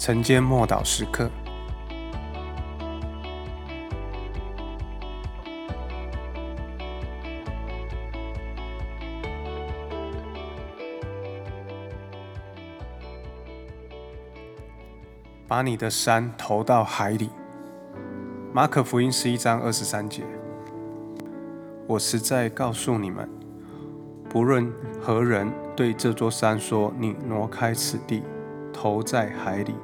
[0.00, 1.30] 晨间默祷时刻，
[15.46, 17.28] 把你的山投到海里。
[18.54, 20.22] 马可福音十一章二十三节，
[21.86, 23.28] 我实在告诉你们，
[24.30, 28.22] 不论何人对这座山说：“你挪开此地，
[28.72, 29.74] 投在海里。”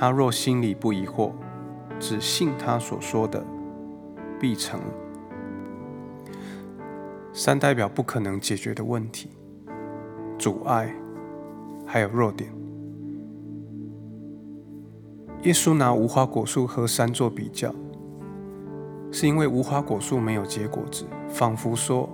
[0.00, 1.32] 他若心里不疑惑，
[1.98, 3.44] 只信他所说的，
[4.38, 4.78] 必成。
[7.32, 9.30] 三代表不可能解决的问题、
[10.38, 10.94] 阻碍，
[11.84, 12.48] 还有弱点。
[15.42, 17.74] 耶稣拿无花果树和山做比较，
[19.10, 22.08] 是因为无花果树没有结果子，仿佛说：“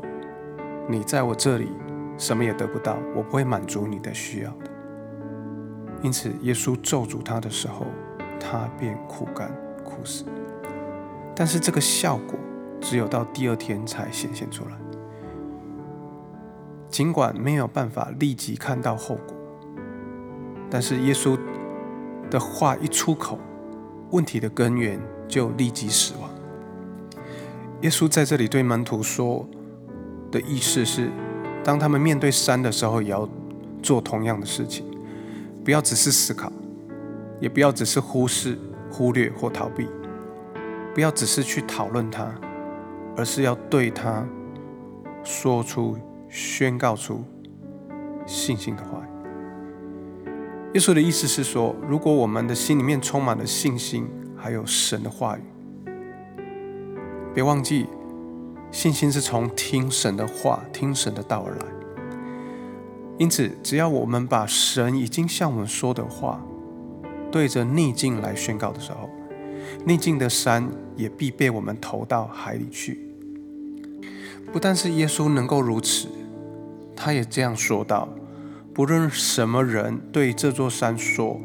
[0.88, 1.68] 你在我这里
[2.16, 4.70] 什么也得不到，我不会满足你的需要的。”
[6.04, 7.86] 因此，耶稣咒诅他的时候，
[8.38, 9.50] 他便枯干、
[9.82, 10.26] 枯死。
[11.34, 12.38] 但是这个效果
[12.78, 14.72] 只有到第二天才显现出来。
[16.90, 19.34] 尽管没有办法立即看到后果，
[20.68, 21.38] 但是耶稣
[22.30, 23.38] 的话一出口，
[24.10, 26.28] 问题的根源就立即死亡。
[27.80, 29.48] 耶稣在这里对门徒说
[30.30, 31.10] 的意思是：
[31.64, 33.26] 当他们面对山的时候，也要
[33.82, 34.84] 做同样的事情。
[35.64, 36.52] 不要只是思考，
[37.40, 38.58] 也不要只是忽视、
[38.90, 39.88] 忽略或逃避，
[40.94, 42.34] 不要只是去讨论它，
[43.16, 44.26] 而是要对它
[45.22, 45.96] 说出、
[46.28, 47.24] 宣告出
[48.26, 49.02] 信心的话。
[50.74, 55.42] 耶稣的意思是说，如果我们的心里面充满了信心，还有神的话语，
[57.32, 57.86] 别忘记，
[58.70, 61.83] 信心是从听神的话、听神的道而来。
[63.16, 66.44] 因此，只要我们把神已经向我们说的话，
[67.30, 69.08] 对着逆境来宣告的时候，
[69.84, 73.08] 逆境的山也必被我们投到海里去。
[74.52, 76.08] 不但是耶稣能够如此，
[76.96, 78.08] 他也这样说道：
[78.72, 81.40] 不论什么人对这座山说，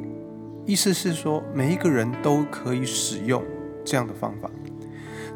[0.66, 3.44] 意思是说每一个人都可以使用
[3.86, 4.50] 这样的方法。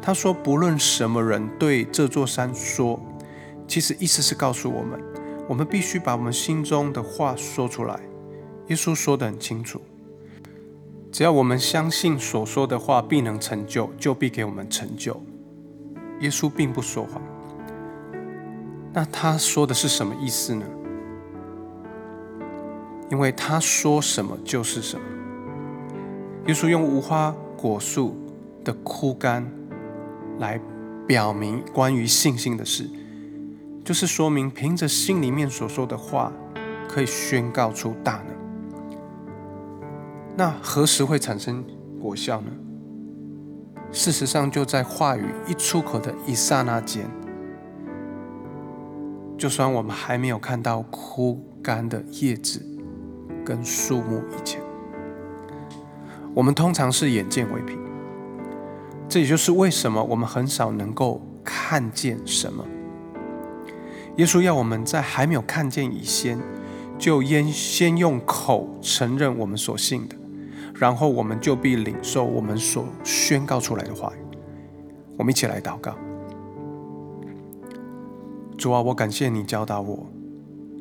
[0.02, 3.00] 他说：不论什么人对这座山说，
[3.68, 5.00] 其实意思是告诉我们。
[5.48, 8.00] 我们必须把我们心中的话说出来。
[8.68, 9.80] 耶稣说得很清楚：
[11.12, 15.20] 只要我们相信所说的话必能成就，就必给我们成就。
[16.20, 17.20] 耶稣并不说谎。
[18.92, 20.64] 那他说的是什么意思呢？
[23.10, 25.04] 因为他说什么就是什么。
[26.46, 28.16] 耶稣用无花果树
[28.64, 29.50] 的枯干
[30.38, 30.58] 来
[31.06, 32.88] 表明关于信心的事。
[33.84, 36.32] 就是说明，凭着心里面所说的话，
[36.88, 38.34] 可以宣告出大能。
[40.36, 41.62] 那何时会产生
[42.00, 42.50] 果效呢？
[43.92, 47.08] 事实上，就在话语一出口的一刹那间，
[49.36, 52.60] 就算我们还没有看到枯干的叶子
[53.44, 54.60] 跟树木以前，
[56.34, 57.78] 我们通常是眼见为凭。
[59.08, 62.64] 这也就是为什么我们很少能够看见什么。
[64.16, 66.38] 耶稣要我们在还没有看见以前，
[66.96, 70.14] 就先先用口承认我们所信的，
[70.76, 74.36] 然后我们就必领受我们所宣告出来的话语。
[75.18, 75.96] 我们一起来祷告：
[78.56, 80.06] 主啊，我感谢你教导我，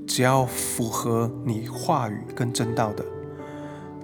[0.06, 3.04] 只要符合你话语跟真道的，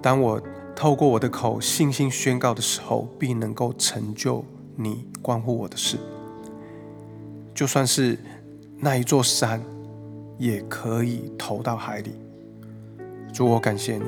[0.02, 0.42] 当我
[0.74, 5.96] 透过我的口信心宣告的时候，必能够成就你关乎我的事。
[7.54, 8.18] 就算是。
[8.82, 9.62] 那一座山
[10.38, 12.12] 也可以投到海里。
[13.30, 14.04] 主，我感谢你，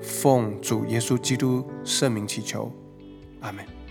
[0.00, 2.72] 奉主耶稣基督圣名祈求，
[3.40, 3.81] 阿门。